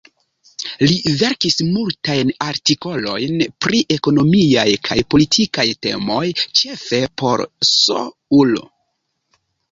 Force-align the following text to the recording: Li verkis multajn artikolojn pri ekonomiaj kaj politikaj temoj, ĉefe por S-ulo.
Li 0.91 1.09
verkis 1.17 1.57
multajn 1.73 2.31
artikolojn 2.45 3.43
pri 3.65 3.81
ekonomiaj 3.95 4.63
kaj 4.89 4.97
politikaj 5.15 5.65
temoj, 5.87 6.23
ĉefe 6.61 7.03
por 7.23 7.45
S-ulo. 7.73 8.65